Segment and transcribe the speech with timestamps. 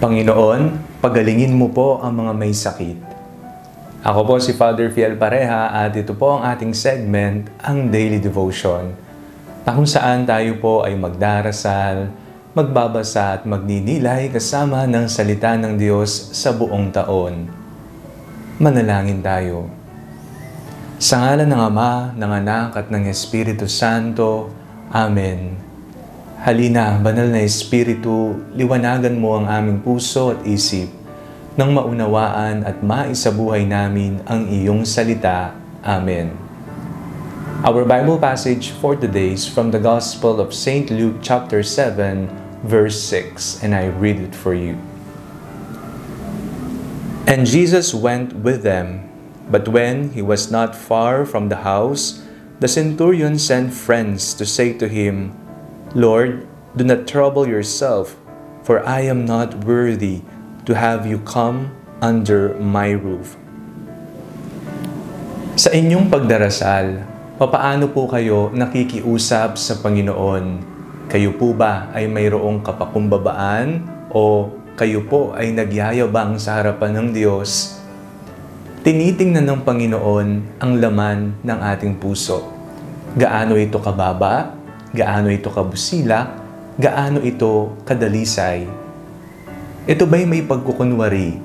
[0.00, 2.96] Panginoon, pagalingin mo po ang mga may sakit.
[4.00, 8.96] Ako po si Father Fiel Pareha at ito po ang ating segment, ang Daily Devotion,
[9.60, 12.08] na kung saan tayo po ay magdarasal,
[12.56, 17.52] magbabasa at magninilay kasama ng salita ng Diyos sa buong taon.
[18.56, 19.68] Manalangin tayo.
[20.96, 24.48] Sa ngalan ng Ama, ng Anak at ng Espiritu Santo.
[24.96, 25.69] Amen.
[26.40, 30.88] Halina, banal na Espiritu, liwanagan mo ang aming puso at isip
[31.52, 35.52] nang maunawaan at maisabuhay namin ang iyong salita.
[35.84, 36.32] Amen.
[37.60, 40.88] Our Bible passage for today is from the Gospel of St.
[40.88, 42.32] Luke chapter 7,
[42.64, 44.80] verse 6, and I read it for you.
[47.28, 49.04] And Jesus went with them,
[49.52, 52.24] but when he was not far from the house,
[52.64, 55.36] the centurion sent friends to say to him,
[55.90, 56.46] Lord,
[56.78, 58.14] do not trouble yourself,
[58.62, 60.22] for I am not worthy
[60.62, 63.34] to have you come under my roof.
[65.58, 67.02] Sa inyong pagdarasal,
[67.42, 70.62] papaano po kayo nakikiusap sa Panginoon?
[71.10, 73.82] Kayo po ba ay mayroong kapakumbabaan
[74.14, 74.46] o
[74.78, 77.82] kayo po ay nagyayabang sa harapan ng Diyos?
[78.86, 80.28] Tinitingnan ng Panginoon
[80.62, 82.46] ang laman ng ating puso.
[83.18, 84.59] Gaano ito kababa?
[84.90, 86.34] Gaano ito kabusila?
[86.74, 88.66] Gaano ito kadalisay?
[89.86, 91.38] Ito ba'y may pagkukunwari?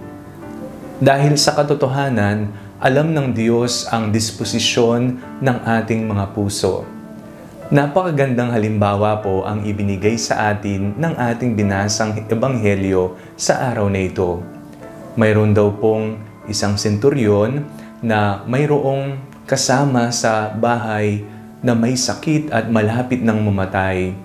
[0.97, 2.49] Dahil sa katotohanan,
[2.81, 6.89] alam ng Diyos ang disposisyon ng ating mga puso.
[7.69, 14.41] Napakagandang halimbawa po ang ibinigay sa atin ng ating binasang ebanghelyo sa araw na ito.
[15.21, 16.17] Mayroon daw pong
[16.49, 17.61] isang senturyon
[18.01, 24.15] na mayroong kasama sa bahay na may sakit at malapit ng mamatay.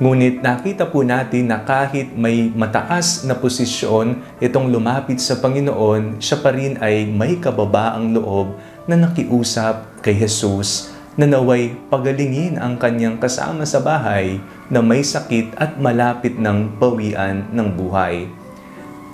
[0.00, 6.40] Ngunit nakita po natin na kahit may mataas na posisyon itong lumapit sa Panginoon, siya
[6.40, 8.56] pa rin ay may kababaang loob
[8.88, 10.88] na nakiusap kay Jesus
[11.20, 14.40] na naway pagalingin ang kanyang kasama sa bahay
[14.72, 18.24] na may sakit at malapit ng bawian ng buhay.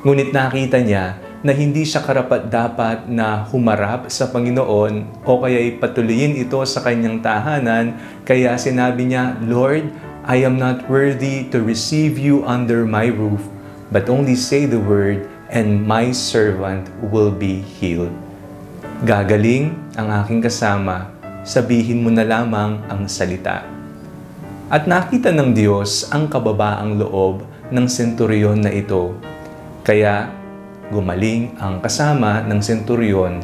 [0.06, 6.58] Ngunit nakita niya na hindi siya karapat-dapat na humarap sa Panginoon o kaya'y patuloyin ito
[6.66, 7.94] sa kanyang tahanan,
[8.26, 9.86] kaya sinabi niya, Lord,
[10.26, 13.46] I am not worthy to receive you under my roof,
[13.94, 18.10] but only say the word, and my servant will be healed.
[19.06, 21.14] Gagaling ang aking kasama,
[21.46, 23.62] sabihin mo na lamang ang salita.
[24.66, 29.14] At nakita ng Diyos ang kababaang loob ng senturyon na ito.
[29.86, 30.35] Kaya
[30.91, 33.42] gumaling ang kasama ng senturyon.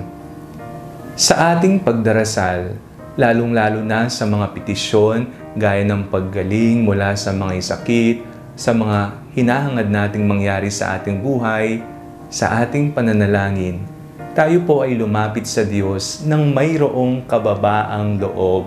[1.19, 2.77] Sa ating pagdarasal,
[3.19, 8.25] lalong-lalo na sa mga petisyon gaya ng paggaling mula sa mga sakit,
[8.57, 11.85] sa mga hinahangad nating mangyari sa ating buhay,
[12.33, 13.85] sa ating pananalangin,
[14.33, 18.65] tayo po ay lumapit sa Diyos ng mayroong kababaang loob.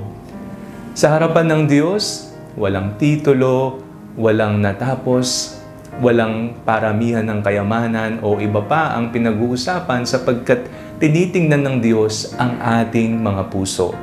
[0.94, 3.81] Sa harapan ng Diyos, walang titulo,
[4.13, 5.55] walang natapos,
[6.03, 10.67] walang paramihan ng kayamanan o iba pa ang pinag-uusapan sapagkat
[11.00, 13.95] tinitingnan ng Diyos ang ating mga puso.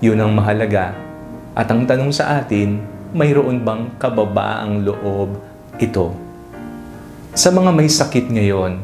[0.00, 0.96] Yun ang mahalaga
[1.56, 2.80] at ang tanong sa atin,
[3.16, 5.40] mayroon bang kababaang loob
[5.80, 6.12] ito?
[7.32, 8.80] Sa mga may sakit ngayon,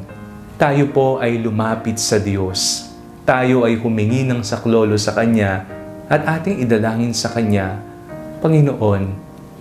[0.56, 2.88] tayo po ay lumapit sa Diyos.
[3.28, 5.68] Tayo ay humingi ng saklolo sa Kanya
[6.08, 7.76] at ating idalangin sa Kanya,
[8.40, 9.12] Panginoon,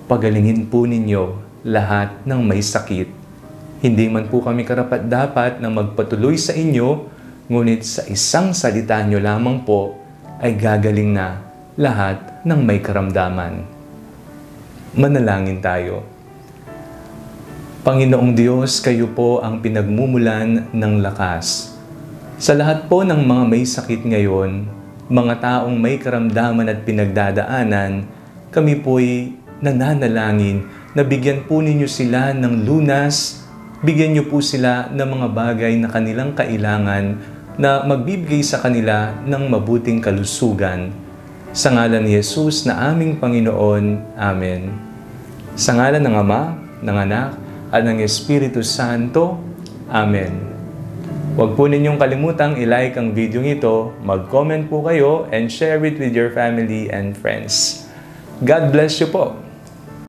[0.08, 3.10] pagalingin po ninyo lahat ng may sakit.
[3.82, 7.10] Hindi man po kami karapat dapat na magpatuloy sa inyo,
[7.50, 9.98] ngunit sa isang salita nyo lamang po
[10.42, 11.42] ay gagaling na
[11.78, 13.66] lahat ng may karamdaman.
[14.98, 16.06] Manalangin tayo.
[17.82, 21.74] Panginoong Diyos, kayo po ang pinagmumulan ng lakas.
[22.38, 24.70] Sa lahat po ng mga may sakit ngayon,
[25.10, 28.06] mga taong may karamdaman at pinagdadaanan,
[28.54, 33.48] kami po'y nananalangin na bigyan po ninyo sila ng lunas,
[33.82, 37.16] bigyan niyo po sila ng mga bagay na kanilang kailangan
[37.56, 40.92] na magbibigay sa kanila ng mabuting kalusugan
[41.52, 44.16] sa ngalan ni Jesus na aming Panginoon.
[44.16, 44.72] Amen.
[45.60, 47.30] Sa ngalan ng Ama, ng Anak,
[47.72, 49.40] at ng Espiritu Santo.
[49.92, 50.52] Amen.
[51.36, 56.12] Huwag po ninyong kalimutang ilike ang video ito, mag-comment po kayo, and share it with
[56.12, 57.84] your family and friends.
[58.44, 59.51] God bless you po.